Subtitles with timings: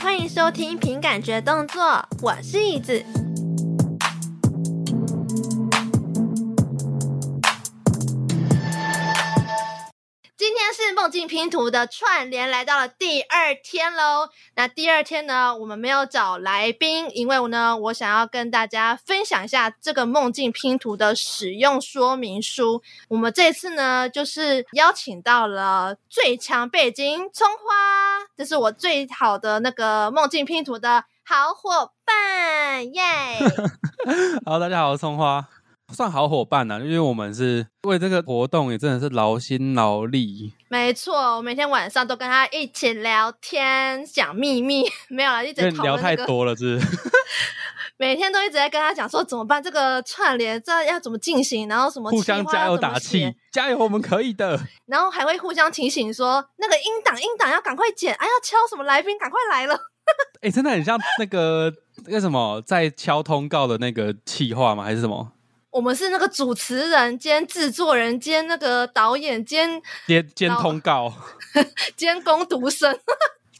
[0.00, 3.04] 欢迎收听凭感觉动作，我是椅子。
[11.00, 14.28] 梦境拼图的串联来到了第二天喽。
[14.56, 22.82] 那第二天呢，我们没有找来宾，因为呢，我想要跟大家分享一下这个梦境拼图的使用说明书。
[23.06, 34.42] 我们这次呢，就是邀请到了最强背景葱花，这是我最好的那个梦境拼图的好伙伴，耶、yeah!
[34.44, 35.46] 好，大家好，葱花。
[35.94, 40.52] 算好伙伴呐、啊，因为我们是为这个活动也真的是劳心劳力。
[40.68, 46.78] 没错，我每天晚上都跟他一起聊天讲秘密， 没有了，一直、那个、聊太多了，是？
[48.00, 54.60] 每天都一直在跟他讲说怎么办，这个串联这要怎么进行，然后什么互相加油打气，加油，我们可以的。
[54.86, 59.76] 然后还会互相提醒说那个音档音档要赶快剪，哎，要敲什么来宾赶快来了。
[60.42, 61.72] 哎，真的很像那个
[62.04, 64.84] 那个什么在敲通告的那个气话吗？
[64.84, 65.32] 还是什么？
[65.70, 71.12] 我们是那个主持人兼制作人兼那个导演兼兼兼通告
[71.96, 72.98] 兼工读生。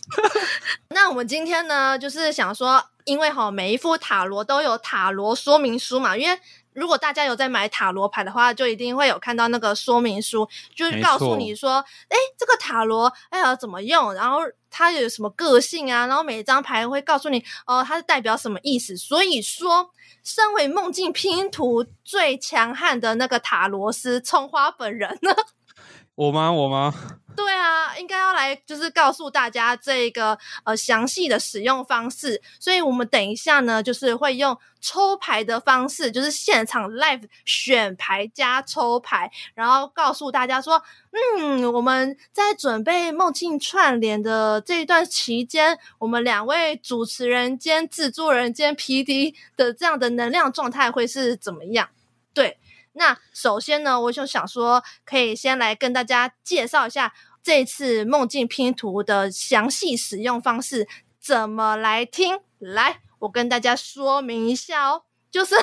[0.88, 6.38] 那我们今天呢，就是想说，因为哈每一副塔罗都有塔罗说明书嘛，因为
[6.78, 14.38] 如果大家有在买塔罗牌的话，就一定会有看到那个说明书，就是告诉你说，哎，这个塔罗哎呀怎么用，然后
[14.70, 18.96] 它有什么个性啊，然后每一张牌会告诉你哦，它是代表什么意思。
[18.96, 19.90] 所以说。
[20.24, 25.34] 身为梦境拼图最强悍的那个塔罗师葱花本人呢？
[26.16, 26.52] 我吗？
[26.52, 26.92] 我吗？
[27.38, 51.88] 对啊，应该要来就是告诉大家这个呃详细的使用方式，所以我们等一下呢，就是会用抽牌的方式，就是现场 live 选牌加抽牌，然后告诉大家说，嗯，我们在准备梦境串联的这一段期间，我们两位主持人兼制作人兼 PD 的这样的能量状态会是怎么样？
[52.34, 52.58] 对。
[52.94, 60.86] 那首先呢，我就想说，可以先来跟大家介绍一下这次梦境拼图的详细使用方式，
[61.20, 62.40] 怎么来听？
[62.58, 65.54] 来，我跟大家说明一下哦，就是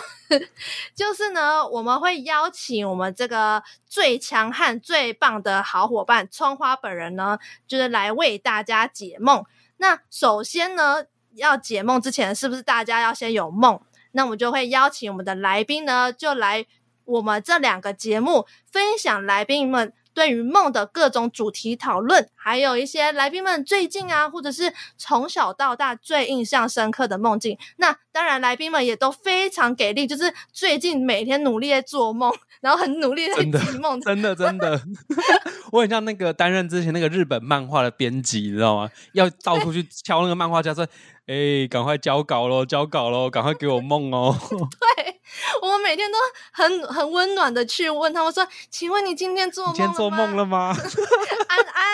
[0.95, 7.37] 就是呢，我们会邀请我们这个最强悍、最棒的好伙伴葱花本人呢，
[7.67, 9.45] 就是来为大家解梦。
[9.77, 13.79] 那首先呢，要解梦之前，是不是大家要先有梦？
[14.11, 16.65] 那我们就会邀请我们的来宾呢，就来。
[17.05, 27.55] 我们这两个节目分享来宾们对于梦的各种主题讨论，还有一些来宾们最近啊，或者是从小到大最印象深刻的梦境。
[27.77, 33.99] 那当然，来宾们也都非常给力，就是最近每天努力在做梦，然后很努力在记梦。
[33.99, 34.81] 真的，真的，
[35.73, 38.89] 我很像那个担任之前那个日本漫画的编辑，你知道吗？
[39.11, 40.87] 要到处去敲那个漫画家说
[41.27, 44.94] ：“哎，赶快交稿喽，交稿喽，赶快给我梦哦。”对。
[45.61, 46.17] 我们每天都
[46.51, 50.75] 很很温暖的去问他们说：“请问你今天做梦了吗？”今天做梦了吗？
[51.49, 51.85] 安安，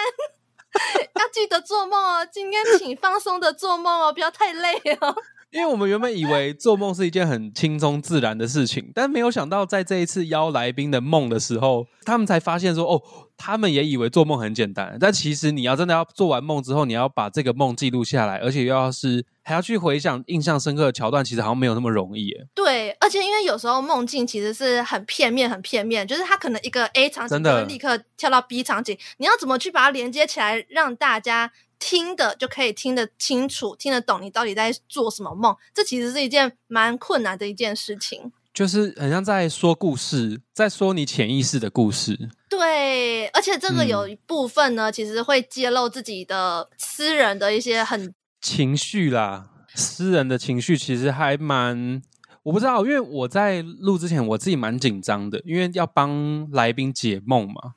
[1.19, 2.25] 要记得做梦哦。
[2.31, 5.15] 今天请放松的做梦哦，不要太累哦。
[5.51, 13.01] 因为我们原本以为做梦是一件很轻松自然的事情，但没有想到在这一次邀来宾的梦的时候，他们才发现说：“哦，
[13.37, 22.45] 他们也以为做梦很简单，但其实你要真的要做完梦之后，你要把这个梦记录下来，而且又要是。”还要去回想印象深刻的桥段，其实好像没有那么容易耶。
[22.53, 35.57] 对，而且因为有时候梦境其实是很片面、很片面，就是它可能一个 A 场景就会立刻跳到 B 场景，你要怎么去把它连接起来，让大家听的就可以听得清楚、听得懂你到底在做什么梦？
[35.73, 38.31] 这其实是一件蛮困难的一件事情。
[38.53, 42.29] 就是很像在说故事，在说你潜意识的故事。
[42.49, 48.13] 对，而且这个有一部分呢，嗯、其实会揭露自己的私人的一些很。
[48.41, 52.01] 情绪啦，私人的情绪其实还蛮，
[52.43, 57.73] 我不知道，因为我在录之前我自己蛮紧张的，因为要帮来宾解梦嘛。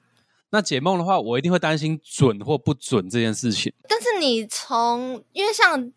[0.55, 3.73] 那解梦的话，我一定会担心准或不准这件事情。
[3.89, 5.93] 但是你从，因为像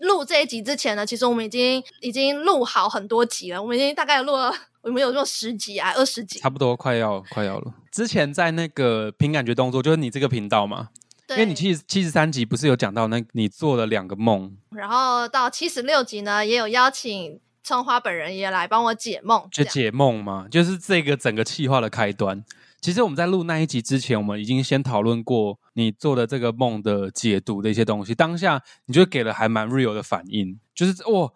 [0.00, 4.52] 录这一集之前呢，其实我们已经已经录好很多集了，我们已经大概录了，
[4.82, 7.72] 我们有录十集啊，二十集，差不多快要快要了。
[7.90, 10.90] 之前在那个凭感觉动作，就是你这个频道嘛。
[11.30, 22.44] 因为你七十七十三集不是有讲到那你做了两个梦，然后到七十六集呢，也有邀请春花本人也来帮我解梦，就解梦嘛，就是这个整个气划的开端。
[22.82, 28.12] 其实我们在录那一集之前，我们已经先讨论过你做的这个梦的解读的一些东西。
[28.12, 31.30] 当下你就给了还蛮 real 的反应，就是哇，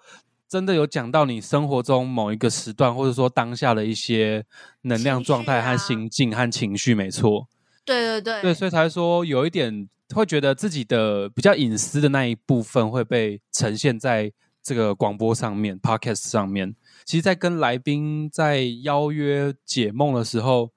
[0.48, 4.44] 真的有讲到你生活中某一个时段，或者说当下的一些
[4.82, 7.46] 能量状态和心境和情绪，没错。
[7.84, 16.74] 对对对，对，所以才说有一点会觉得自己的比较隐私的那一部分会被呈现在这个广播上面，podcast 上面。
[17.04, 20.72] 其实，在跟来宾在邀约解梦的时候，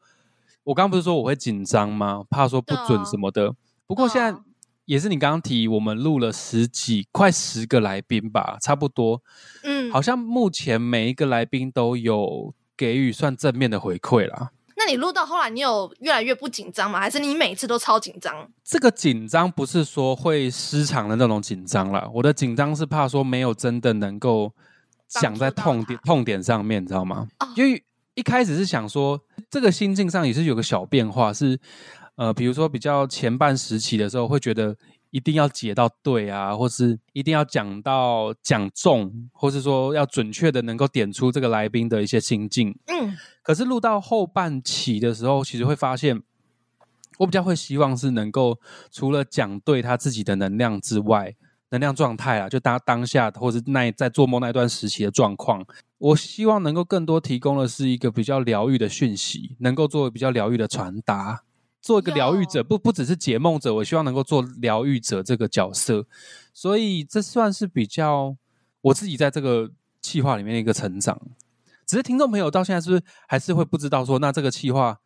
[0.70, 2.24] 我刚刚不是说我会紧张吗？
[2.30, 3.48] 怕说不准什么的。
[3.48, 3.56] 哦、
[3.88, 4.40] 不过现在
[4.86, 9.20] 也是你刚刚提，我们录了十几、快十个来宾吧，差不多。
[9.64, 14.52] 嗯，好像目前每一个来宾都有给予算正面的回馈啦。
[14.78, 17.00] 那你录到后来，你有越来越不紧张吗？
[17.00, 18.48] 还是你每次都超紧张？
[18.64, 24.54] 这个紧张不是说会失常的那种紧张啦，我的紧张是怕说没有真的能够。
[25.10, 27.28] 想在痛点痛点上面，你知道吗？
[27.40, 27.84] 哦、因为
[28.20, 29.18] 一开始是想说，
[29.50, 31.58] 这个心境上也是有个小变化，是
[32.16, 34.76] 呃，比如说比较前半时期的时候，会觉得
[35.12, 42.78] 一定要解到对啊，或是一定要讲到讲中，或是说要准确的能够点出这个来宾的一些心境。
[42.88, 46.22] 嗯，可是录到后半期的时候，其实会发现，
[47.20, 48.60] 我比较会希望是能够
[48.92, 51.34] 除了讲对他自己的能量之外。
[51.72, 55.66] 能量状态啊，就当当下或者那在做梦那段时期的状况，
[55.98, 61.44] 我希望能够更多提供的是一个比较疗愈的讯息，能够做比较疗愈的传达，
[61.82, 66.06] 做一个疗愈者，不不只是解梦者，我希望能够做疗愈者这个角色，
[66.54, 68.36] 所以这算是比较
[68.82, 69.70] 我自己在这个
[70.02, 71.22] 企划里面的一个成长。
[71.86, 74.98] 只是听众朋友到现在是不是还是会不知道说，那这个企划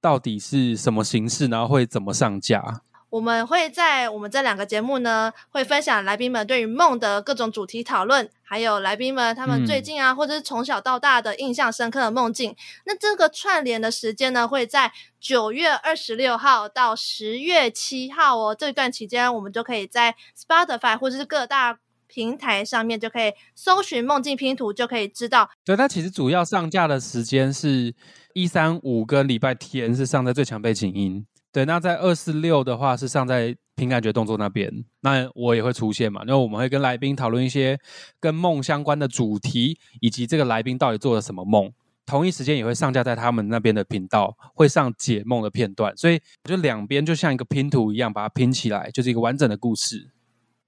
[0.00, 2.82] 到底是什么形式，然后会怎么上架？
[3.10, 12.54] 我们会在我们这两个节目呢，会分享来宾们对于梦的各种主题讨论，还有来宾们他们最近啊，嗯、或者是从小到大的印象深刻的梦境。
[12.86, 18.54] 那这个串联的时间呢，会在九月二十六号到十月七号哦。
[18.56, 25.50] 这段期间，我们就可以在 Spotify 或者是各大平台上面就可以搜寻梦境拼图，就可以知道。
[25.64, 27.92] 对，它其实主要上架的时间是
[28.34, 31.26] 一三五跟礼拜天是上在最强背景音。
[31.52, 36.22] 对，那在二四六的话是上在凭感觉动作那边，那我也会出现嘛。
[36.24, 37.78] 然后我们会跟来宾讨论一些
[38.20, 41.72] 跟梦相关的主题，以及这个来宾到底做了什么梦。
[42.06, 45.96] 同一时间也会上架在他们那边的频道，会上解梦的片段。
[45.96, 50.10] 所以就两边就像一个拼图一样，把它拼起来，就是一个完整的故事。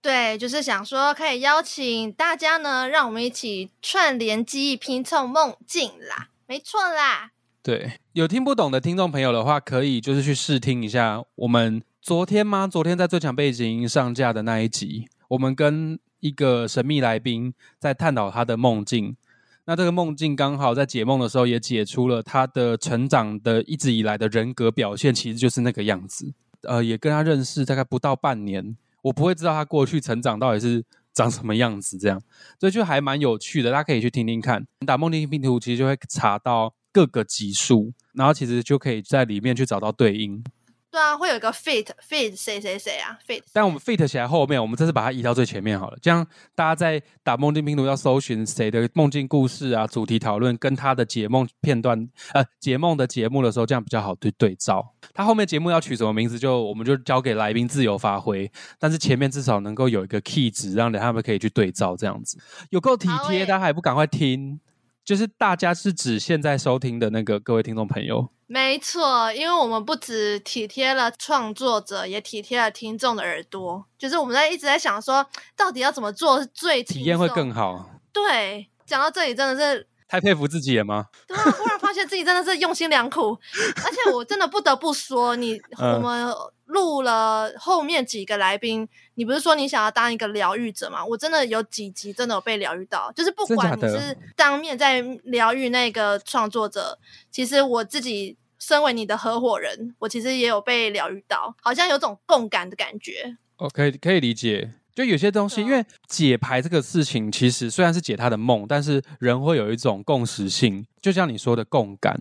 [0.00, 6.31] 对，就是想说可以邀请大家呢，让我们一起串联记忆，拼凑梦境啦。
[6.46, 7.31] 没错啦。
[7.64, 12.67] 对，有听不懂的听众朋友的话，可以就是去试听一下我们昨天吗？
[12.67, 19.17] 昨天在最强背景音上架的那一集，我们跟一个神秘来宾在探讨他的梦境。
[19.64, 26.35] 那这个梦境刚好在解梦的时候也解出了他的成长的一直以来的人格表现，其实就是那个样子。
[26.62, 30.85] 呃，也跟他认识大概不到半年，我不会知道他过去成长到底是
[31.15, 32.20] 长什么样子，这样，
[32.58, 33.70] 所以就还蛮有趣的。
[33.70, 36.75] 大家可以去听听看，打梦境拼图其实就会查到。
[36.93, 40.44] 各个级数，然后其实就可以在里面去找到对应。
[40.91, 43.41] 对啊，会有一个 fit fit 谁谁谁啊 fit。
[43.50, 54.93] 但我们 fit 起来后面，我们这次把它移到最前面好了，这样大家在打梦境拼图要搜寻谁的梦境故事啊、主题讨论跟他的解梦片段呃解梦的节目的时候，这样比较好对对照。
[55.15, 58.53] 他后面节目要取什么名字，就我们就交给来宾自由发挥。
[58.79, 62.37] 但是前面至少能够有一个 key 值，让他们可以去对照，这样子
[62.69, 64.61] 有够体贴，欸、大家还不赶快听？
[65.05, 73.85] 就是大家是指现在收听的那个各位听众朋友，没错，因为我们不止体贴了创作者，也体贴了听众的耳朵。
[73.99, 77.91] 就是我们在一直在想说，到底要怎么做是最体验会更好。
[78.13, 81.06] 对，讲到这里真的是太佩服自己了吗？
[81.27, 83.37] 对啊，忽然发现自己真的是用心良苦，
[83.85, 86.32] 而且我真的不得不说，你我们。
[86.72, 91.05] 录了后面几个来宾，你不是说你想要当一个疗愈者吗？
[91.05, 96.98] 我真的有几集真的有被疗愈到，就是不管你是当面在疗愈那个创作者，
[97.31, 103.36] 其实我自己身为你的合伙人，我其实也有被疗愈到，好像有种共感的感觉。
[103.58, 112.19] 哦，可以可以理解，就有些东西，因为解牌这个事情，其实虽然是解他的梦，但是人会有一种共识性，就像你说的共感，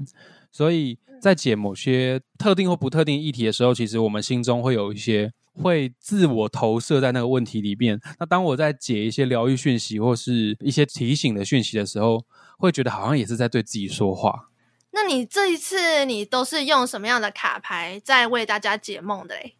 [0.51, 0.99] 所以。
[1.21, 8.01] 在解某些特定或不特定议题的时候，其实我们心中会有一些会自我投射在那个问题里面。
[8.17, 12.25] 那当我在解一些疗愈讯息或是一些提醒的讯息的时候，
[12.57, 14.49] 会觉得好像也是在对自己说话。
[14.93, 19.53] 那你这一次你都是用什么样的卡牌在为大家解梦的嘞？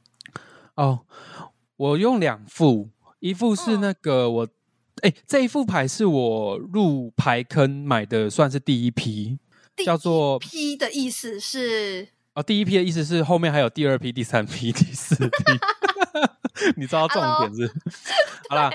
[0.73, 1.01] 哦，
[1.77, 4.47] 我用两副，一副是那个我，
[5.03, 9.37] 哎、嗯，这一副牌是我入牌坑买的，算是第一批。
[9.85, 15.31] 叫做 P 的意思是哦，第一批的意思是后面还有第二批、第三批、 第四批，
[16.77, 17.73] 你知道重点是？
[18.49, 18.71] 好啦，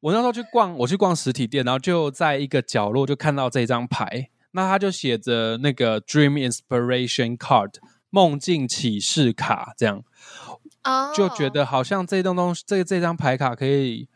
[0.00, 7.74] 我那时候去逛，我去逛实体店，然后就在一个角落就看到这张牌，那它就写着那个 Dream Inspiration Card
[8.10, 10.02] 梦梦境启示卡，这样
[10.84, 14.08] 哦，就觉得好像这栋东西，这这张牌卡可以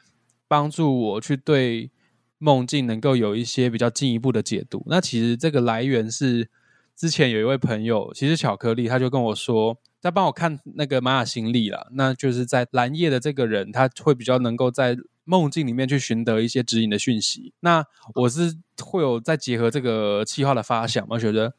[0.47, 1.91] 帮助我去对
[2.41, 4.83] 梦境能够有一些比较进一步的解读。
[4.89, 6.49] 那其实这个来源是
[6.97, 17.53] 之前有一位朋友，其实巧克力他就跟我说，在帮我看那个玛雅星历啦，那就是在蓝夜的这个人，他会比较能够在梦境里面去寻得一些指引的讯息。
[17.61, 21.55] 那我是会有再结合这个气化的发想，我觉得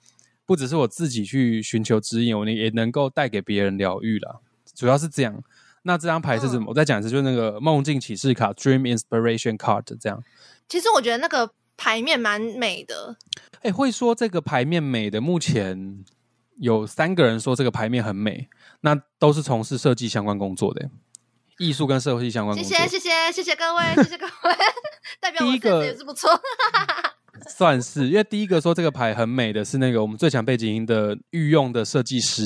[0.45, 4.39] 不只是我自己去寻求指引，我也能够带给别人疗愈啦。
[4.75, 5.43] 主要是这样。
[5.83, 6.65] 那这张牌是什么？
[6.65, 10.23] 嗯、我再讲一次，就是那个梦境启示卡 （Dream Inspiration Card） 这样。
[10.71, 13.17] 其实我觉得那个牌面蛮美的。
[13.55, 16.05] 哎、欸，会说这个牌面美的，目前。
[16.57, 18.47] 有三个人说这个牌面很美，
[18.81, 20.87] 那都是从事设计相关工作的，
[21.57, 22.77] 艺术跟设计相关工作。
[22.77, 24.55] 谢谢谢谢谢谢各位，谢谢各位，
[25.19, 26.29] 代表我个子也是不错。
[27.49, 32.43] 算是，因为第一个说这个牌很美的是那个我们最强背景音的御用的设计师，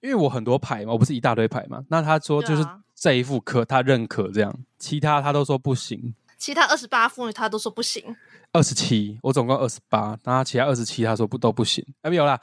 [0.00, 8.16] 因为我很多牌嘛，我不是一大堆牌嘛，那他说就是这一副可他认可这样，其他他都说不行，其他二十八副他都说不行，
[8.52, 12.40] 二十七，我总共二十八，那其他二十七他说不都不行，啊没有啦。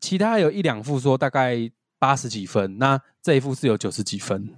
[0.00, 4.54] 其他有一两副说大概八十几分，那这一副是有九十几分。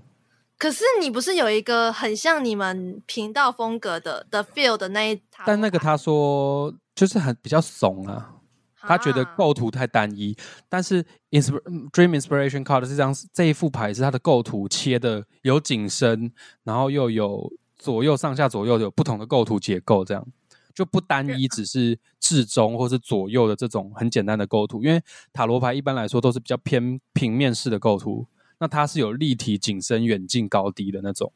[0.59, 5.45] 可是你不是有一个很像你们频道风格的的 feel 的那一套？
[5.47, 8.35] 但那个他说就是很比较怂啊，
[8.77, 10.37] 他觉得构图太单一。
[10.69, 11.59] 但是 Insp
[11.93, 16.31] Dream Inspiration Card 这张这一副牌是它的构图切的有景深，
[16.65, 20.25] 然后又有左右上下左右有不同的构图结构这样。
[20.73, 31.33] 就不单一，只是至中或是左右的这种很简单的构图，因为塔罗牌一般来说都是比较偏平面式的构图，那它是有立体、景深、远近、高低的那种，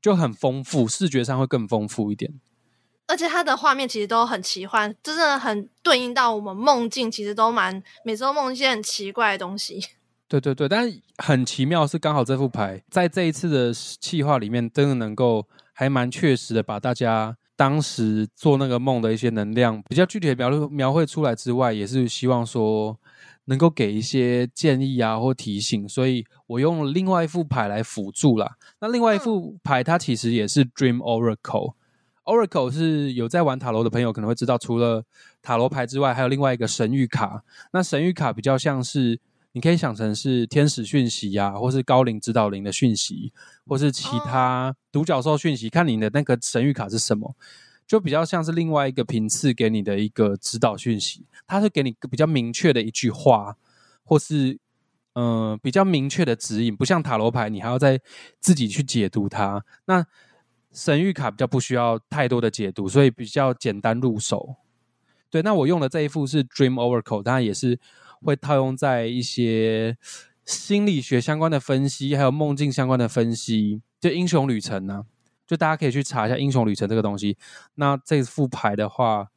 [0.00, 2.32] 就很丰富，视觉上会更丰富一点。
[3.08, 9.84] 而且它的画面其实都很奇幻，真的很对应到我们梦境，其实都蛮每次都梦一些很奇怪的东西。
[10.28, 17.36] 对对对，但是很奇妙是刚好这副牌在这一次的企划里面，真的能够还蛮确实的把大家。
[17.58, 22.94] 当时做那个梦的一些能量比较具体的描绘描绘出来之外，也是希望说
[23.46, 28.56] 能够给一些建议啊或提醒，所以我用了另外一副牌来辅助啦。
[28.80, 35.02] 那另外一副牌它其实也是 Dream Oracle，Oracle 是有在玩塔罗的朋友可能会知道，除了
[35.40, 37.42] 塔罗牌之外，还有另外一个神谕卡。
[37.72, 39.18] 那神谕卡比较像是。
[39.56, 43.32] 你可以想成是天使讯息呀、啊，或是高龄指导灵的讯息，
[43.66, 47.34] 或是其他独角兽讯息，看你的那个神谕卡是什么，
[47.86, 53.56] 就比较像是另外一个频次给你的一个指导讯息，它是给你比较明确的一句话，
[54.04, 54.58] 或是
[55.14, 57.98] 嗯、呃、比较明确的指引，不像塔罗牌，你还要再
[58.38, 59.64] 自己去解读它。
[59.86, 60.04] 那
[60.70, 64.56] 神谕卡比较不需要太多的解读，所以比较简单入手。
[65.30, 67.80] 对，那我用的这一副是 Dream Oracle，当然也是。
[68.22, 69.96] 会套用在一些
[70.44, 75.04] 心理学相关的分析，还有梦境相关的分析，就英雄旅程呢、
[75.46, 77.36] 就大家可以去查一下英雄旅程这个东西。
[77.74, 79.28] 那这副牌的话，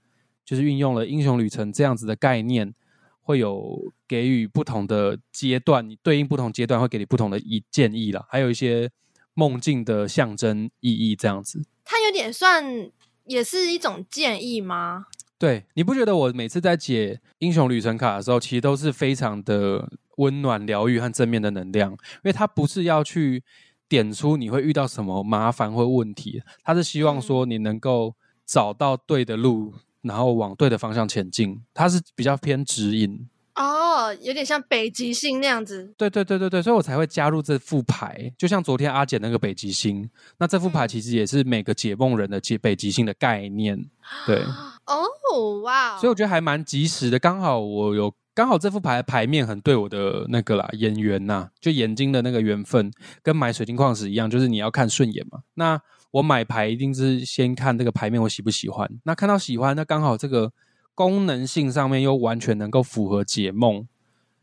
[0.46, 2.74] 就是运用了英雄旅程这样子的概念，
[3.22, 8.90] 会有给予不同的阶段，你对应不同阶段会给你不同的意建议啦，还有一些
[9.34, 11.64] 梦境的象征意义这样子。
[11.84, 12.92] 它有点算
[13.26, 15.06] 也是一种建议吗？
[15.40, 21.94] 对，你不觉得我每次在解英雄旅程卡的时候，其实都是非常的温暖、疗愈和正面的能量？
[21.94, 23.42] 因为它不是要去
[23.88, 28.14] 点出你会遇到什么麻烦或问题，它是希望说你能够
[28.46, 31.62] 找到对的路，然后往对的方向前进。
[31.74, 33.30] 它是比较偏指引。
[33.60, 35.94] 哦，有点像北极星那样子。
[35.98, 38.34] 对对对对对，所以我才会加入这副牌。
[38.38, 43.86] 就像昨天阿简那个北极星，那这副牌其实也是每个解梦人的解北极星的概念。
[44.26, 44.42] 对。
[44.88, 45.98] 哦，哇！
[45.98, 55.42] 所以我觉得还蛮及时的，刚好我有刚好这副牌的牌面很对我的那个啦，眼缘呐，就眼睛的那个缘分，跟买水晶矿石一样，就是你要看顺眼嘛。
[55.56, 55.80] 那
[56.12, 58.90] 我买牌一定是先看这个牌面，我喜不喜欢。
[59.04, 60.52] 那看到喜欢，那刚好这个
[61.00, 63.88] 功能性上面又完全能够符合解梦，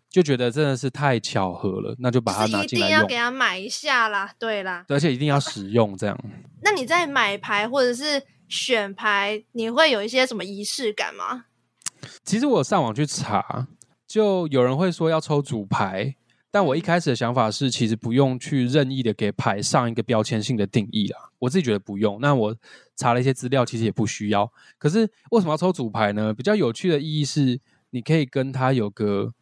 [0.08, 2.88] 就觉得真的是太巧合了，那就把它拿进来用。
[2.88, 6.18] 一定要给它买一下啦，对啦，而且一定要使用这样。
[6.62, 8.22] 那你在买牌或者是？
[8.48, 11.46] 选牌你会有一些什么仪式感吗？
[12.24, 13.66] 其实我上网去查，
[14.06, 16.14] 就有人会说要抽主牌，
[16.56, 21.18] 但我一开始的想法是，其实不用去任意的给牌上一个标签性的定义啦。
[21.38, 22.18] 我自己觉得不用。
[22.18, 22.56] 那我
[22.96, 24.50] 查了一些资料，其实也不需要。
[24.78, 26.32] 可是为什么要抽主牌呢？
[26.32, 27.60] 比较有趣的意义是，
[27.90, 29.34] 你可以跟他有个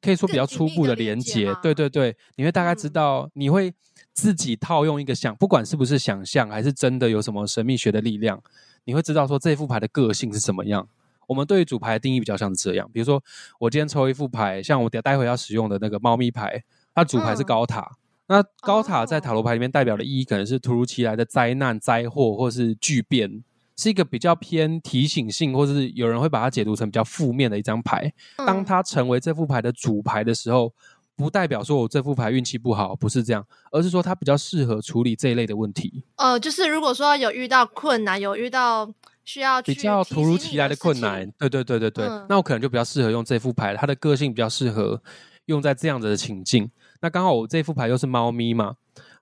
[0.00, 1.52] 可以说比较初步的连接。
[1.60, 3.74] 对对对，你会大概知道，你会。
[4.14, 8.42] 自己套用一个想，不管是不是想象，还是真的有什么神秘学的力量，
[8.84, 10.86] 你会知道说这副牌的个性是怎么样。
[11.26, 13.22] 我们对于主牌的定义比较像是这样，比如说
[13.58, 16.62] 我今天抽一副牌，像我等待会要使用的那个猫咪牌，
[16.94, 17.80] 它主牌是高塔。
[17.80, 23.42] 嗯、那高塔在塔罗牌里面代表的意义，可能是突如其来的灾难、灾祸，或是巨变，
[23.76, 28.12] 是一个比较偏提醒性，或者是有人会把它解读成比较负面的一张牌。
[28.36, 30.72] 当它成为这副牌的主牌的时候，
[31.16, 36.04] 不代表说我这副牌运气不好，不是这样，而是说它比较适合处理这一类的问题。
[36.16, 38.92] 呃，就是如果说有遇到困难，有遇到。
[39.24, 45.00] 需要比较突如其来的困难，对对对对对，嗯、那我可能就比较适合用这副牌，它的个性比较适合
[45.46, 46.70] 用在这样子的情境。
[47.00, 48.76] 那刚好我这副牌又是猫咪嘛，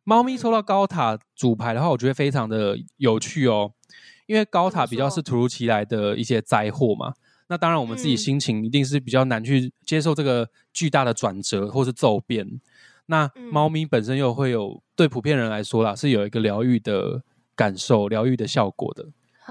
[0.04, 3.72] 猫咪抽到高塔主牌的话，我觉得非常的有趣哦，
[4.26, 7.14] 因为高塔比较是突如其来的一些灾祸嘛。
[7.48, 12.60] 那当然我们自己心情一定是比较难去接受这个巨大的转折或是骤变。
[13.06, 17.22] 那猫咪本身又会有对普遍人来说啦，是有一个疗愈的
[17.56, 19.04] 感受、疗愈的效果的。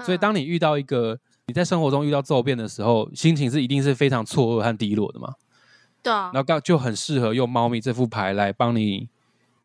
[0.04, 5.34] 所以，当你遇到一个你在生活中遇到骤变的时候，心情是一定是非常错愕和低落的嘛？
[6.02, 6.30] 对啊。
[6.32, 9.08] 然后刚，就很适合用猫咪这副牌来帮你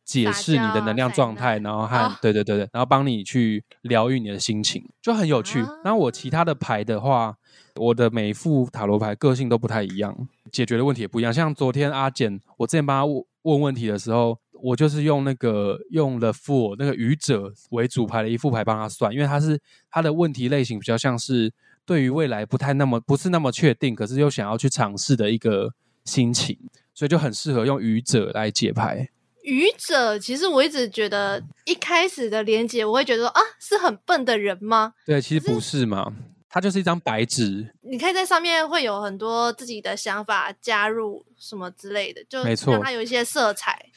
[0.03, 5.63] 解释你的能量状态，然后和、哦、对对对对，然后帮你去疗愈你的心情，就很有趣。
[5.83, 7.35] 那、啊、我其他的牌的话，
[7.75, 11.33] 我的每一副塔罗牌个性都不太一样，解决的问题也不一样。
[11.33, 14.37] 像昨天阿简，我之前帮他问问问题的时候。
[14.61, 19.59] 我就是用那个用了 Fool 那个愚者为主牌的一副牌帮他算，因为他是
[19.89, 21.51] 他的问题类型比较像是
[21.85, 25.73] 对于未来不太那么不是那么确定，可是又想要去尝试的一个
[26.05, 26.57] 心情，
[26.93, 29.09] 所以就很适合用愚者来解牌。
[29.43, 34.93] 愚者其实我一直觉得一开始的连接，我会觉得说啊，是很笨的人吗？
[35.05, 36.11] 对，其实不是嘛，
[36.49, 43.91] 它就是一张白纸，你可以在上面会有很多自己的想法加入什么之类的，就没错，让它有一些色彩。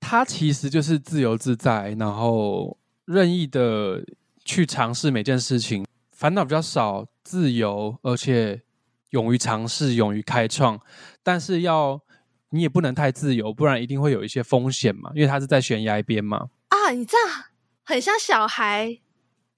[0.00, 4.02] 他其实就是自由自在，然后任意的
[4.44, 8.62] 去尝试每件事情，烦恼比较少，自由，而且
[9.10, 10.80] 勇于尝试，勇于开创。
[11.22, 12.00] 但是要
[12.48, 16.48] 你也不能太自由，不然一定会有一些风险嘛，因为他是在悬崖边嘛。
[16.68, 17.44] 啊，你这样
[17.84, 19.00] 很像小孩。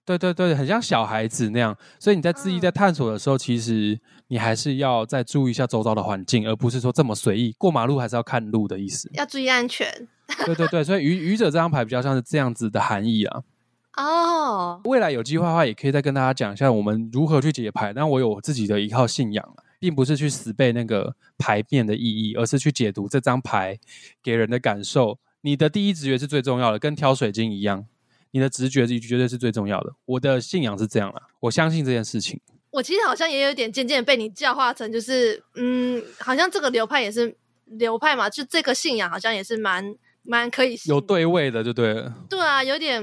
[0.04, 9.08] 对对对，很像小孩子那样，所以你在自己在探索的时候，嗯、其实你还是要再注意一下周遭的环境，而不是说这么随意过马路，还是要看路的意思。
[9.14, 9.88] 要注意安全。
[10.46, 13.42] 对对对，所以愚愚者这张牌比较像是这样子的含义啊。
[13.96, 17.92] 哦，未来有机会的话，也可以再跟大家讲一下我们如何去解牌。
[17.92, 23.78] 但我有我自己的一套信仰，并不是去死背那个牌面的意义，而是去解读这张牌
[24.22, 25.18] 给人的感受。
[25.42, 27.84] 你的第一直觉是最重要的，跟挑水晶一样。
[28.32, 29.92] 你的直觉是绝对是最重要的。
[30.04, 32.40] 我的信仰是这样啦，我相信这件事情。
[32.70, 42.14] 我其实好像也有点渐渐被你教化成，就是嗯，好像这个流派也是流派嘛，就这个信仰好像也是蛮蛮可以有对位的，就对了。
[42.28, 43.02] 对啊，有点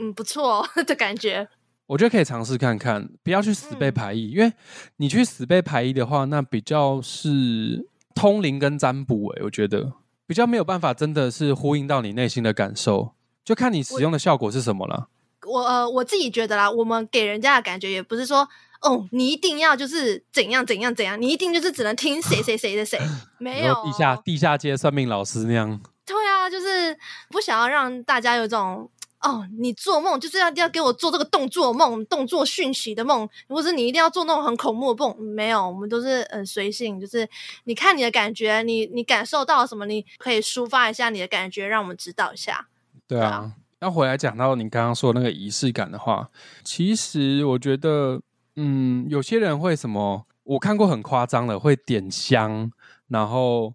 [0.00, 1.46] 嗯不错 的感觉。
[1.86, 4.52] 我觉得可以尝试看看，不要去死背排异，嗯、因为
[4.96, 9.40] 你去死背排异的话，那比较是通灵跟占卜、欸。
[9.40, 9.92] 诶，我觉得
[10.26, 13.12] 比较没有办法，真的是呼应到你内心的感受。
[13.44, 15.08] 就看你使用的效果是什么了。
[15.46, 18.46] 我呃，我自己觉得啦，我们给人家的感觉也不是说，
[18.82, 23.00] 哦，你一定要就是怎样怎样怎样，你一定就是只能听谁谁谁的谁，
[23.40, 25.80] 没有地下地下街算命老师那样。
[26.04, 26.96] 对啊，就是
[27.30, 28.90] 不想要让大家有这种
[29.22, 37.26] 哦，你做梦就是要要给我做这个动作梦、动作讯息的梦，或是你一定要做那种很恐怖的梦，没有，我们都是很随性，就是
[37.64, 42.66] 你看你的感觉，你你感受到什么，你可以抒发一下你的感觉，让我们知道一下。
[43.10, 46.30] 对啊，要回来讲到你刚刚说那个仪式感的话，
[46.62, 48.22] 其实我觉得，
[48.54, 52.70] 嗯，有些人会什么，我看过很夸张的，会点香，
[53.08, 53.74] 然后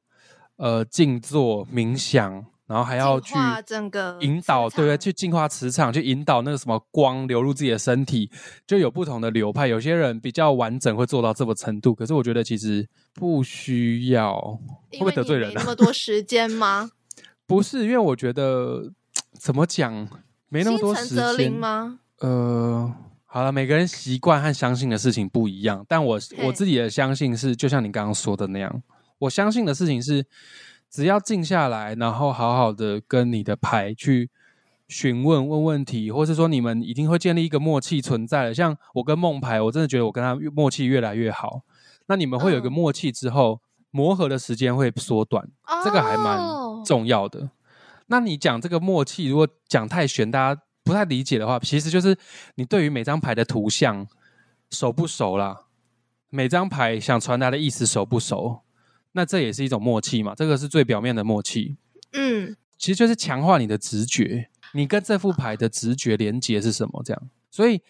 [0.56, 3.34] 呃静坐冥想，然后还要去
[3.66, 8.32] 整个引导，对对，去净化磁场，去引导那个什么光流入自己的身体，
[8.66, 9.68] 就有不同的流派。
[9.68, 14.40] 有些人比较完整，会做到这么程度，可是我觉得其实不需要，
[14.94, 15.54] 会不会得罪人啊？
[15.58, 16.92] 那么多时间吗？
[17.46, 18.94] 不是，因为我觉得。
[19.38, 20.08] 怎么讲？
[20.50, 22.00] 没那么多时间吗？
[22.20, 22.94] 呃，
[23.26, 28.82] 好了，每个人习惯和相信的事情不一样，但我我自己的相信是，就像你刚刚说的那样，
[29.20, 30.26] 我相信的事情是，
[30.90, 34.30] 只要静下来，然后好好的跟你的牌去
[34.88, 38.54] 询问问问题，或是说你们一定会建立一个默契存在的。
[38.54, 41.62] 像我跟梦牌，我真的觉得我跟他默契越来越好。
[42.08, 43.60] 那你们会有一个默契之后，
[43.92, 45.46] 磨合的时间会缩短，
[45.84, 46.40] 这个还蛮
[46.86, 47.50] 重要的。
[48.08, 52.18] 那你讲这个默契，如果讲太玄，大家不太理解的话，其实就是
[52.56, 54.08] 你对于每张牌的图像
[54.70, 55.66] 熟不熟啦？
[56.30, 58.62] 每张牌想传达的意思熟不熟？
[59.14, 60.36] 那这也是一种默契嘛？
[60.36, 61.78] 这个是最表面的默契。
[62.12, 67.02] 嗯，其实就是强化你的直觉，你跟这副牌的直觉连接是什么？
[67.04, 67.82] 这样，所以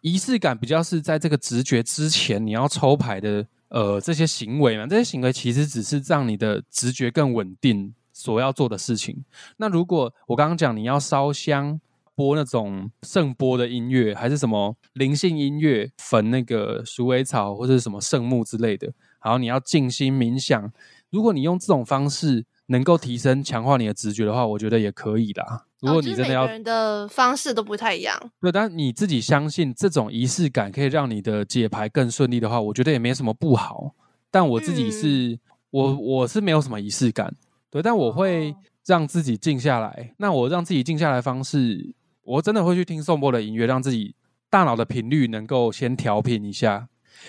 [0.00, 9.24] 仪式感比较是在这个直觉之前，你要抽牌的呃这些行为嘛，这些行为其实只是让你的直觉更稳定所要做的事情。
[9.56, 11.80] 那如果我刚刚讲你要烧香。
[12.18, 18.92] 播那种圣播的音乐，还是什么灵性音乐，焚那个鼠尾草或者什么圣木之类的。
[19.22, 20.72] 然后你要静心冥想，
[21.10, 25.66] 如果你用这种方式能够提升、强化你的直觉的话，我觉得也可以啦。
[25.78, 28.20] 如果你真的要，哦就是、每个人的方式都不太一样。
[28.40, 33.94] 对，但你自己相信这种仪式感可以让你的解牌更顺利的话，我觉得也没什么不好。
[34.28, 37.32] 但我自己是，嗯、我我是没有什么仪式感，
[37.70, 38.54] 对，但我会
[38.86, 40.14] 让自己静下来。
[40.18, 41.94] 那我让自己静下来的方式。
[42.22, 44.14] 我真的会去听颂钵的音乐，让自己
[44.50, 46.86] 大脑的频率能够先调频一下，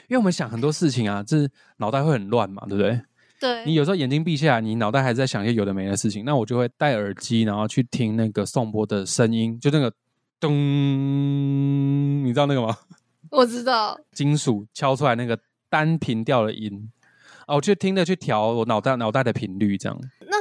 [0.09, 3.01] 因为我们想很多事情啊，就是脑袋会很乱嘛，对不对？
[3.39, 3.63] 对。
[3.63, 9.89] 你有时候眼睛闭下来，你脑袋还在想一些有的没的事情，那我就会戴耳机，然后去听那个颂钵的声音，就那个
[10.37, 10.51] 咚，
[12.25, 12.77] 你知道那个吗？
[13.31, 16.91] 我知道，金属敲出来那个单频调的音，
[17.47, 19.97] 哦，我去听着去调我脑袋脑袋的频率，这样。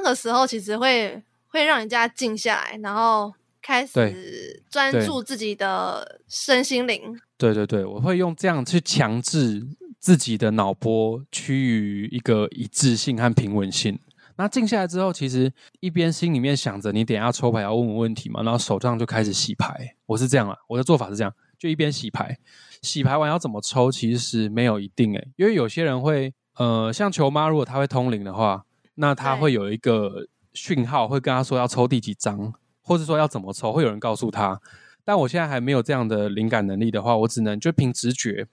[0.08, 3.34] 那个时候其实会会让人家静下来，然后。
[3.60, 7.20] 开始专注自己的身心灵。
[7.36, 9.62] 对对对，我会用这样去强制
[9.98, 13.98] 自己的脑波趋于一个一致性和平稳性。
[14.36, 19.94] 那静下来之后，其实一边心里面想着你等下抽牌要问我问题嘛，然后手上就开始洗牌。
[20.06, 22.38] 我是这样啦，我的做法是这样，就一边洗牌，
[22.80, 28.64] 洗牌完要怎么抽，其实没有一定诶，因为有些人会呃，像球妈，如果她会通灵的话，
[28.98, 32.52] 那他会有一个讯号，会跟他说要抽第几张。
[32.80, 34.58] 或者说要怎么抽，会有人告诉他。
[35.04, 38.46] 但我现在还没有这样的灵感能力的话，我只能就凭直觉。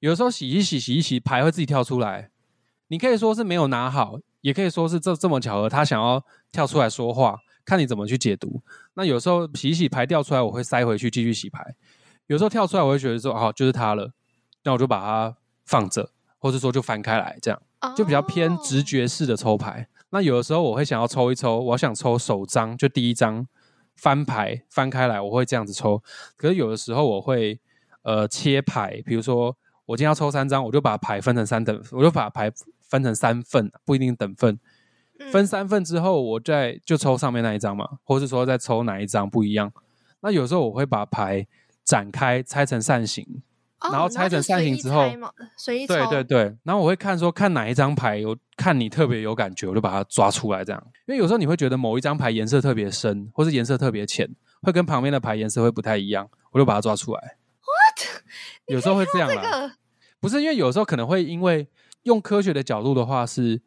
[0.00, 2.28] 有的时候洗一洗，洗一洗，牌会自己跳出来。
[2.88, 8.60] 你可以说是没有拿好，也可以说是这这么巧合，他想要跳出来说话，看你怎么去解读。
[8.92, 11.74] 那有时候洗一洗牌掉出来，我会塞回去继续洗牌。
[12.26, 14.12] 有时候跳出来，我会觉得说哦，就是他了，
[14.64, 17.62] 那我就把它放着，或者说就翻开来，这样
[17.96, 19.88] 就比较偏直觉式的抽牌。
[20.10, 23.46] 那有的时候我会想要抽一抽，我想抽首张，就第一张。
[23.94, 26.02] 翻牌翻开来，我会这样子抽。
[26.36, 27.60] 可是有的时候我会
[28.02, 34.58] 呃切牌，比如说我今天要抽三张，我就把牌分成三等，我就把牌分成三份，不一定等份。
[35.30, 39.70] 分三份之后，我再就抽上面那一张嘛，或是说再抽哪一张不一样。
[40.20, 41.46] 那有时候我会把牌
[41.84, 43.42] 展开，拆成扇形。
[43.90, 45.04] 然后拆成扇形之后，
[45.56, 50.82] 随意，对对对，然后我会看说，看哪一张牌有看你特别有感觉，我就把它抓出来这样。
[51.06, 54.28] 因为有时候你会觉得某一张牌颜色特别深，或是颜色特别浅，
[54.62, 57.36] 会跟旁边的牌颜色会不太一样，我就把它抓出来。
[57.62, 58.22] What？
[58.68, 59.76] 有时候会这样啦，
[60.20, 61.66] 不是因为有时候可能会因为
[62.04, 63.60] 用科学的角度的话是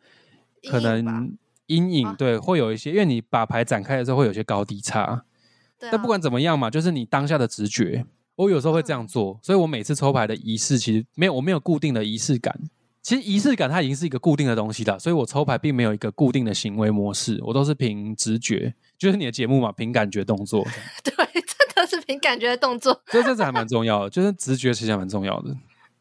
[0.70, 5.26] 可能阴影，啊、对，会有一些，因为你把牌展开的时候会有些高低差。
[5.78, 8.06] 但、啊、不管怎么样嘛，就是你当下的直觉。
[8.36, 12.54] 我有时候会这样做，所以我每次抽牌的仪式其实没有，我没有固定的仪式感。
[13.02, 20.66] 其实仪式感它已经是一个固定的东西了，所以我抽牌并没有一个固定的行为模式，我都是凭直觉，就是你的节目嘛，凭感觉动作。
[21.04, 25.56] 对，真的是凭感觉的动作，所以这次还蛮重要的，就是直觉其实还蛮重要的。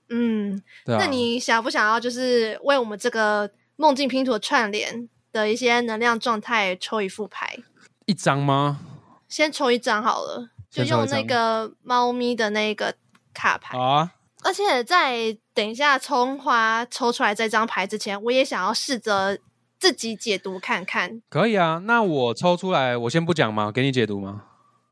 [0.09, 0.99] 嗯，对啊。
[0.99, 7.59] 那你想不想要就是为我们这个梦境拼图串联的一些能量状态抽一副牌？
[8.07, 8.81] 一张吗？
[9.29, 10.49] 先抽一张好了。
[10.75, 12.93] 就用那个猫咪的那个
[13.33, 19.39] 卡牌啊，而且在等一下葱花抽出来这张牌之前，我也想要试着
[19.79, 21.23] 自己解读看看。
[21.29, 23.71] 可以啊，那我抽出来，我先不讲吗？
[23.71, 24.47] 给你解读吗？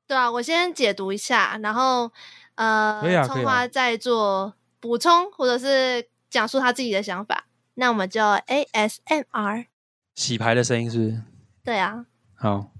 [0.06, 2.12] 对啊，我先解读一下，然后
[2.54, 7.46] 呃，葱花再做补充或者是讲述他自己的想法。
[7.74, 9.66] 那我们就 ASMR
[10.14, 11.22] 洗牌的声音是？
[11.64, 12.70] 对啊，好。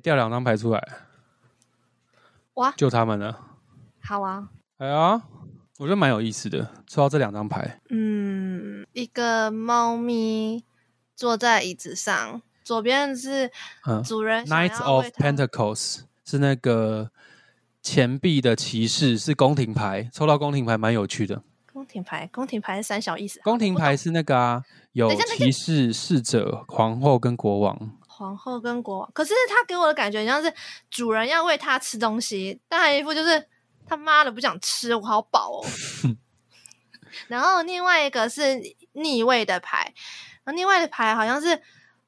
[0.00, 0.88] 哎，掉两张牌出来，
[2.54, 2.72] 哇！
[2.76, 3.38] 就他们了。
[4.00, 4.48] 好啊。
[4.78, 5.20] 哎呀，
[5.78, 7.80] 我觉得蛮有意思的，抽到这两张牌。
[7.90, 10.64] 嗯，一个猫咪
[11.14, 13.50] 坐在椅子上，左边是
[14.02, 14.46] 主人。
[14.46, 17.10] Knight of Pentacles 是那个
[17.82, 20.08] 钱币的骑士，是宫廷牌。
[20.12, 21.42] 抽到宫廷牌蛮有趣的。
[21.70, 23.38] 宫廷牌，宫廷牌是三小意思。
[23.42, 27.98] 宫廷牌是那个啊，有骑士、侍者、皇后跟国王。
[28.20, 30.52] 皇后跟国王，可是他给我的感觉像是
[30.90, 33.42] 主人要喂他吃东西，但还有一副就是
[33.86, 35.66] 他妈的不想吃，我好饱哦。
[37.28, 38.60] 然后另外一个是
[38.92, 39.94] 逆位的牌，
[40.54, 41.58] 另外的牌好像是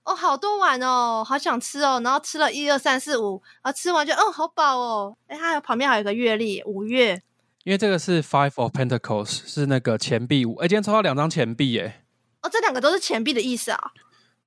[0.04, 1.98] 哦，好多碗哦，好想吃哦。
[2.04, 5.16] 然后吃了一二三四五，然后吃完就哦，好饱哦。
[5.28, 7.22] 哎，它旁边还有一个月历，五月。
[7.64, 10.56] 因为这个是 Five of Pentacles，是那个钱币五。
[10.56, 12.02] 哎，今天抽到两张钱币耶。
[12.42, 13.92] 哦，这两个都是钱币的意思啊。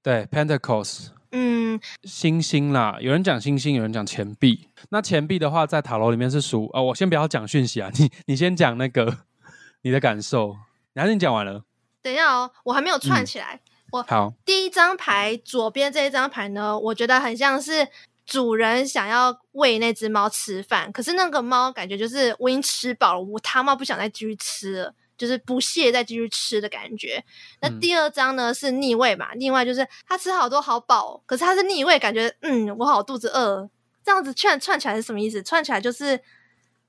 [0.03, 1.14] 对，Pentacles。
[1.37, 4.69] 嗯，星星啦，有人讲星星，有人讲钱币。
[4.89, 6.69] 那钱币的话，在塔罗里面是属……
[6.71, 9.17] 哦，我先不要讲讯息啊，你你先讲那个
[9.83, 10.55] 你的感受。
[10.95, 11.65] 还是你讲完了？
[12.01, 13.55] 等一下哦，我还没有串起来。
[13.55, 13.59] 嗯、
[13.91, 17.85] 我好，第一张牌左边这一张牌呢，我觉得很像是
[18.25, 24.93] 主人想要喂那只猫吃饭，可是那个猫感觉就是我已经吃饱了，我他妈不想再继续吃了。
[25.17, 27.23] 就是不屑再继续吃的感觉。
[27.61, 29.33] 那第二张呢、嗯、是逆位嘛？
[29.35, 33.69] 逆位就是他吃好多好饱，可是他是逆位，感觉嗯，我好肚子饿。
[34.03, 35.41] 这样子串串起来是什么意思？
[35.41, 36.19] 串起来就是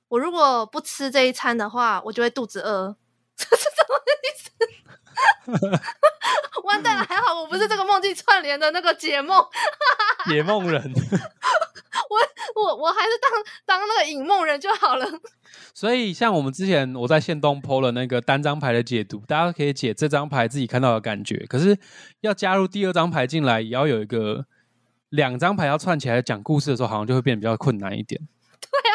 [0.08, 2.96] 我如果不吃这一餐的话，我就会肚子饿。
[3.36, 4.50] 这是什么意思？
[6.64, 9.44] 完蛋了，还好我不是这个梦境串联的那个解梦
[10.28, 10.82] 解梦人。
[12.08, 15.06] 我我我还是当当那个影梦人就好了。
[15.74, 21.44] 所以，像我们之前我在限动 po 了那个单张牌的解读，大家可以解这张牌自己看到的感觉。
[21.48, 21.78] 可是
[22.20, 24.46] 要加入第二张牌进来，也要有一个
[25.10, 28.20] 两张牌要串起来讲故事的时候，好像就会变得比较困难一点。
[28.60, 28.92] 对啊，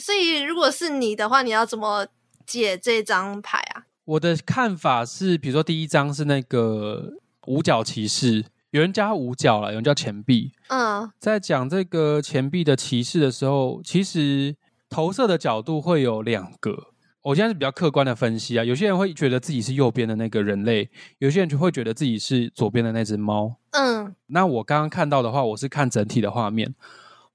[0.00, 2.06] 所以如果是你的话，你要怎么
[2.46, 3.84] 解这张牌啊？
[4.04, 7.12] 我的看法是，比如说第一张是那个
[7.46, 10.52] 五角骑士，有人叫五角了，有人叫钱币。
[10.68, 14.56] 嗯，在讲这个钱币的骑士的时候，其实。
[14.94, 16.88] 投射的角度会有两个，
[17.22, 18.62] 我现在是比较客观的分析啊。
[18.62, 23.56] 有些人会觉得自己是右边的那个人类，有些人就会觉得自己是左边的那只猫。
[23.70, 26.74] 嗯，那我刚刚看到的话，我是看整体的画面，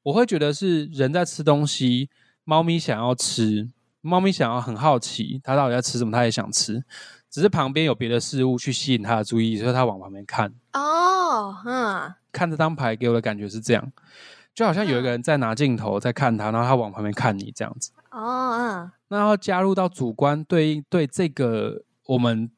[0.04, 2.12] 我会觉得是人在吃东西，
[2.44, 3.68] 猫咪想要吃，
[4.02, 6.84] 猫咪想要很好奇，它到底在吃什么，它也想吃，
[7.30, 10.54] 只是旁边有别的事物去吸引它的注意，所以它往旁边看。
[10.74, 13.92] 哦，嗯，看这张牌给我的感觉是这样。
[14.54, 17.92] 就好像有一个人在拿镜头在看它，然后它往旁边看你这样子。
[18.12, 18.92] 哦，嗯。
[19.10, 22.50] 那要加入到主观对应对这个我们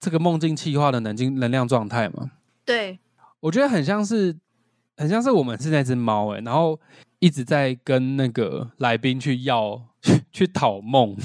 [0.00, 2.30] 这个梦境气化的能量能量状态嘛？
[2.64, 2.98] 对，
[3.40, 4.36] 我觉得很像是
[4.96, 6.78] 很像是我们是那只猫哎，然后
[7.18, 11.16] 一直在跟那个来宾去要去 去讨梦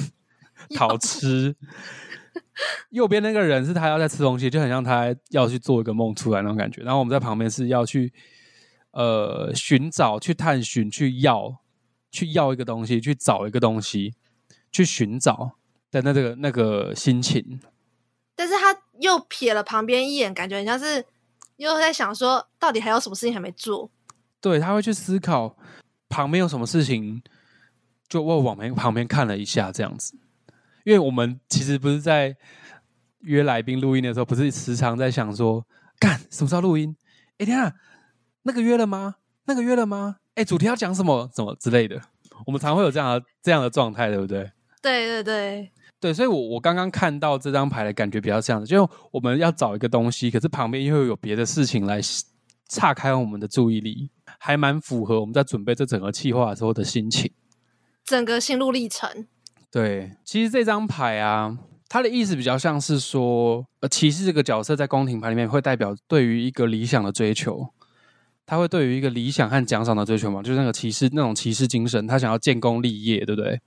[0.76, 1.56] 讨吃。
[2.90, 6.82] 右边那个人是他要在吃东西，就很像他要去做一个梦出来那种感觉。
[6.84, 8.14] 然后我们在旁边是要去。
[8.96, 11.58] 呃，寻找、去探寻、去要、
[12.12, 14.14] 去要一个东西、去找一个东西、
[14.72, 15.54] 去寻找
[15.90, 17.60] 的那个那个心情。
[18.36, 21.04] 但是他又瞥了旁边一眼，感觉很像是
[21.56, 23.90] 又在想说，到底还有什么事情还没做？
[24.40, 25.58] 对，他会去思考
[26.14, 27.24] 旁边有什么事情，
[28.08, 30.16] 就我往旁旁边看了一下，这样子。
[30.86, 32.36] 因为我们其实不是在
[33.22, 35.66] 约来宾录音的时候，不是时常在想说，
[35.98, 36.96] 干什么时候录音？
[37.40, 37.74] 哎，天啊！
[38.44, 39.16] 那个约了吗？
[39.46, 40.18] 那个约了吗？
[40.36, 41.28] 哎，主题要讲什么？
[41.36, 42.00] 什么之类的？
[42.46, 44.52] 我们常会有这样的这样的状态，对不对？
[44.84, 52.00] 对对对对，所以我我刚刚看到这张牌的感觉比较像的，就我们要找一个东西，可是旁边又有别的事情来
[52.68, 54.12] 岔开我们的注意力，
[54.46, 57.32] 还蛮符合我们在准备这整个计划的时候的心情，
[58.04, 59.26] 整个心路历程。
[59.72, 67.70] 对，其实这张牌啊，它的意思比较像是说，呃，骑士这个角色在宫廷牌里面会代表对于一个理想的追求。
[68.46, 73.62] 他会对于一个理想和奖赏的追求嘛，就是那个骑士那种骑士精神，他想要建功立业，对不对？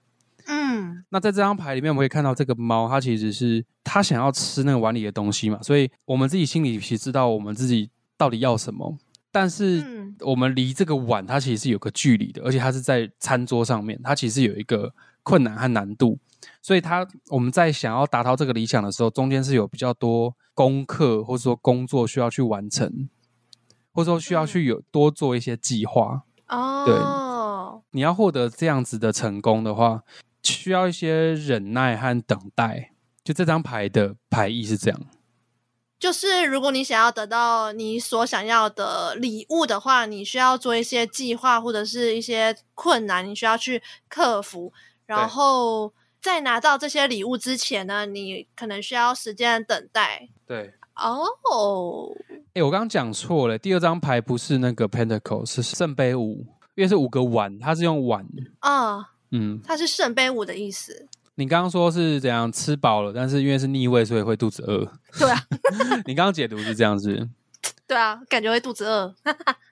[0.46, 1.02] 嗯。
[1.08, 8.98] 那在这张牌里面，我们可以看到这个猫，它其实是它想要吃那个碗里的东西嘛，所以我们自己心里其实知道我们自己到底要什么，
[9.36, 9.84] 但是
[10.20, 16.18] 我们离这个碗它其实是有个距离的，而且它是在餐桌上面，它其实有一个困难和难度，
[16.62, 23.10] 所以它我们在想要达到这个理想的时候，中间是有比较多功课或者说工作需要去完成。
[23.92, 30.02] 或者说需要去有多做一些计划哦，对，你要获得这样子的成功的话，
[30.42, 32.92] 需要一些忍耐和等待。
[33.24, 35.00] 就这张牌的牌意是这样，
[35.98, 44.72] 就是如果你想要得到你所想要的礼物的话，你需要做一些计划或者是一些困难，你需要去克服。
[45.06, 50.28] 然后在拿到这些礼物之前呢，你可能需要时间等待。
[50.46, 50.74] 对。
[50.96, 51.26] 哦，
[52.54, 58.26] 哎，我刚刚讲错了，第二张牌不是那个 Pentacle，是圣杯五，因为是五个碗，它是用碗
[58.60, 61.06] 啊，嗯，它是圣杯五的意思。
[61.36, 64.90] 你刚刚说是怎样吃饱了，但是因为是逆位，所以会肚子饿。
[65.18, 65.38] 对啊，
[66.06, 67.28] 你刚刚解读是这样子。
[67.86, 69.14] 对啊，感觉会肚子饿。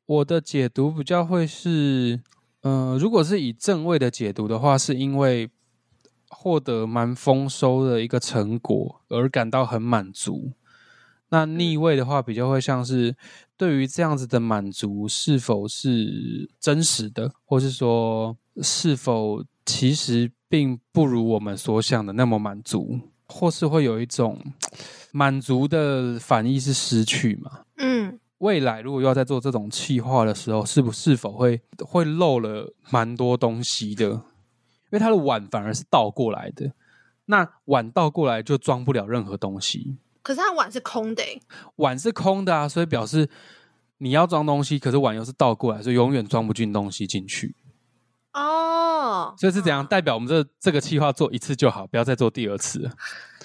[0.06, 2.20] 我的解读比较会是，
[2.62, 5.50] 嗯、呃，如果是以正位的解读的话，是因为
[6.28, 10.52] 获得蛮丰收的一个成果而感到很满足。
[11.30, 13.16] 那逆位的话，比较会像是
[13.56, 24.40] 对于这样子的满足是否是真实的，或是说是否其实并不如我们所想的那么满足，或是会有一种
[25.10, 27.62] 满足的反义是失去嘛？
[27.78, 34.10] 嗯，未来如果要在做这种企划的时候，是不是否会会漏了蛮多东西的？
[34.10, 36.70] 因为它的碗反而是倒过来的，
[37.24, 39.96] 那碗倒过来就装不了任何东西。
[40.22, 41.42] 可是它碗是空的，欸，
[41.76, 43.28] 碗是空的啊，所以表示
[43.98, 47.56] 你要装东西，可是碗又是倒过来，所以永远装不进东西进去。
[48.34, 49.86] 哦，所以是怎样？
[49.86, 52.90] 代表我们这这个计划做一次就好，不要再做第二次，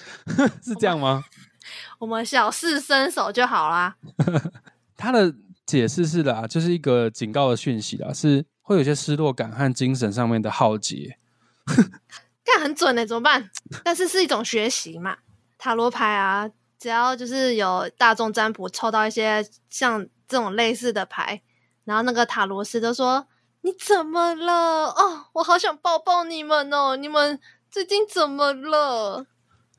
[0.62, 1.24] 是这样吗？
[2.00, 3.96] 我们小事身手就好啦。
[4.98, 5.34] 他的
[5.66, 11.18] 解释是啦，就是一个警告的讯息啦，是会有些失落感和精神上面的耗竭。
[12.44, 13.50] 看很准呢，怎么办？
[13.84, 15.18] 但是是一种学习嘛，
[15.58, 16.50] 塔罗牌啊。
[16.80, 21.42] 只要就是有大众占卜抽到一些像这种类似的牌，
[21.84, 23.28] 然后那个塔罗师都说
[23.62, 24.88] ：“你怎么了？
[24.90, 26.96] 哦，我好想抱抱你们哦！
[26.96, 29.26] 你们最近怎么了？”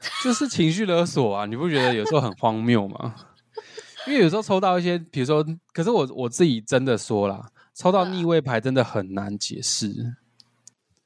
[0.24, 1.46] 就是情绪勒索啊！
[1.46, 3.14] 你不觉得有时候很荒谬吗？
[4.06, 10.16] 因为有时候抽到一些，比如说，可是我我自己真的说啦，抽到逆位牌真的很难解释。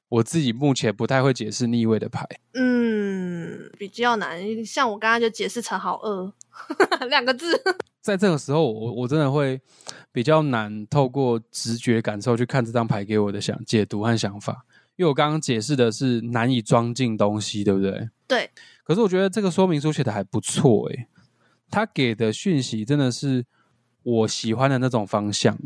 [0.09, 4.65] 我自己目前不太会解释逆位的牌，嗯，比较难。
[4.65, 6.33] 像我刚刚就解释成好饿
[7.09, 7.47] 两个字，
[8.01, 9.61] 在这个时候我，我我真的会
[10.13, 14.65] 比较难透过直觉感受去看这张牌给我的想解读和想法，
[14.97, 18.09] 因为我刚刚解释的是难以装进东西，对不对？
[18.27, 18.51] 对。
[18.85, 21.09] 可是我觉得这个说明书写的还不错，诶，
[21.71, 23.45] 他给的讯息真的是
[24.03, 25.57] 我喜欢的那种方向。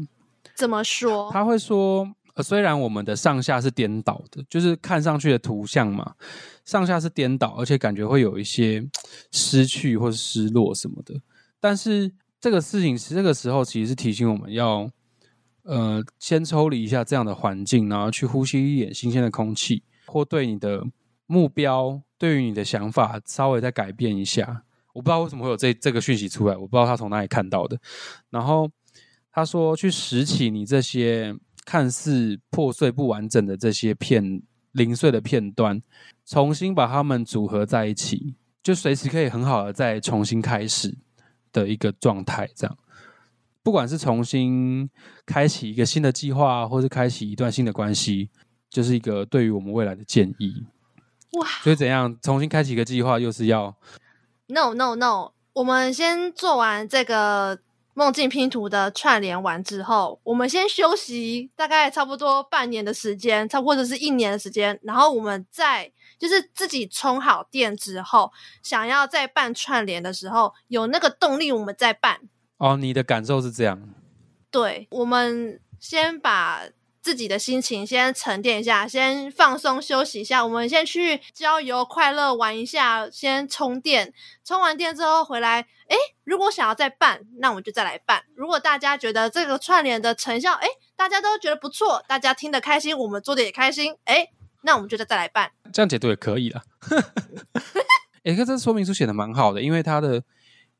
[0.55, 1.31] 怎么说？
[1.33, 2.14] 他会说。
[2.42, 6.14] 虽然我们的上下是颠倒的，就是看上去的图像嘛，
[6.64, 8.87] 上下是颠倒，而且感觉会有一些
[9.33, 11.20] 失去或是失落什么的。
[11.59, 14.88] 但是这个事情是这个时候其实是提醒我们要，
[15.64, 20.87] 呃，先抽离一下这样的环境，然后去呼吸一点新鲜的空气，或对你的
[21.27, 24.62] 目标、对于你的想法稍微再改变一下。
[24.92, 27.77] 我不知道为什么会有这这个讯息出来，我不知道他从哪里看到的。
[28.31, 28.70] 然后
[29.33, 31.37] 他说去拾起你这些。
[31.68, 34.40] 看似破碎不完整的这些片
[34.72, 35.83] 零碎的片段，
[36.24, 40.96] 重新把它们组合在一起，就随时可以很好的再重新开始
[41.52, 42.48] 的一个状态。
[42.57, 42.78] 这样，
[43.62, 44.88] 不管是重新
[45.26, 48.31] 开启一个新的计划，或是开启一段新的关系，
[48.70, 50.64] 就是一个对于我们未来的建议。
[51.33, 51.46] 哇！
[51.62, 53.76] 所以怎样重新开启一个计划，又是要
[54.46, 57.59] ？No No No，我们先做完这个。
[57.99, 68.31] 梦境拼图的串联完之后，我们先休息，大概差不多半年的时间，差或者是一年的时间，然后我们再就是自己充好电之后，
[68.63, 72.21] 想要再办串联的时候，有那个动力，我们再办。
[72.59, 73.83] 哦，你的感受是这样？
[74.49, 76.61] 对，我们先把。
[77.09, 80.44] 自己的心情先沉淀一下，先放松休息一下。
[80.44, 84.12] 我们先去郊游，快乐玩一下，先充电。
[84.44, 88.25] 充完电之后回来，诶，如果想要再办，那我们就再来办。
[88.35, 94.29] 如果大家觉得这个串联的成效，诶，大家都觉得不错，大家听得开心，我们做的也开心，诶，
[94.61, 95.51] 那我们就再再来办。
[95.73, 96.62] 这样解读也可以了。
[98.25, 100.23] 诶，可这说明书写的蛮好的，因为它的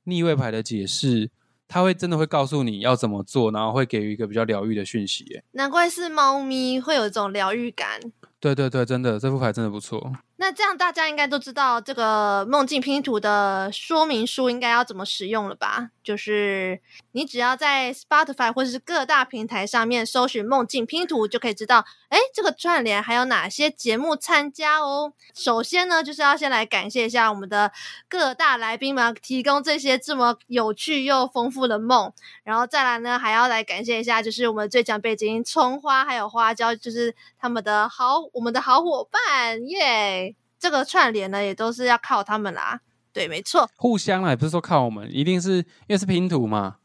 [0.05, 1.31] 逆位牌的解释。
[1.69, 5.25] 他会真的会告诉你要怎么做，然后会给予一个比较疗愈的讯息。
[5.27, 8.01] 耶，难怪是猫咪会有一种疗愈感。
[8.41, 10.13] 对对对，真的，这副牌真的不错。
[10.41, 15.91] 那这样大家应该都知道这个梦境拼图的说明书应该要怎么使用了吧？
[16.05, 25.13] 就是你只要在 Spotify 或者是各大平台上面搜寻“梦境拼图”，就可以知道，哎，这个串联还有哪些节目参加哦。
[25.35, 27.73] 首先呢，就是要先来感谢一下我们的
[28.09, 32.13] 各大来宾们，提供这些这么有趣又丰富的梦。
[32.45, 40.28] 然后再来呢，还要来感谢一下，就是我们最强背景葱花还有花椒，就是他们的好，我们的好伙伴耶。
[40.59, 42.81] 这个串联呢，也都是要靠他们啦。
[43.13, 46.77] 对，没错，互相啦，也不是说靠我们，一定是因为是拼图嘛。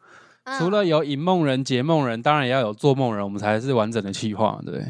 [0.46, 4.84] 嗯、除了有引梦人、解梦人，当然也要有做梦人，我们才是完整的企划，对。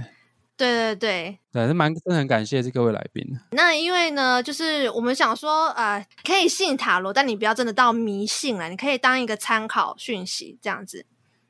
[0.55, 3.25] 对对对，对，是蛮真的很感谢这各位来宾。
[3.51, 11.07] 那因为呢，就是我们想说，呃，可以信塔罗，但你不要真的到迷信了，你可以当一个参考讯息这样子。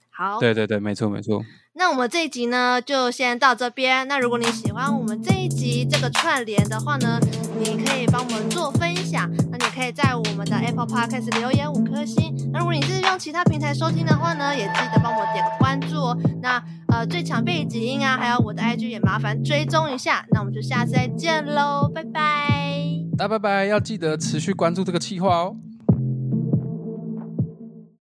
[0.10, 1.44] 好，对对对，没错没错。
[1.76, 4.08] 那我们这一集呢，就先到这边。
[4.08, 7.20] 那如果你喜欢我们这一集这个串联的话呢，
[7.60, 9.28] 你可以帮我们做分享。
[9.50, 12.36] 那你可以在我们的 Apple Podcast 留言五颗星。
[12.52, 16.18] 那如果你是用其他平台收听的话呢，也记得帮我点个关注哦。
[16.44, 20.24] 那呃，最强背景音啊，还有我的 IG 也麻烦追踪一下。
[20.30, 22.22] 那我们就下次再见喽，拜拜。
[23.18, 25.56] 大家拜拜，要记得持续关注这个企划哦。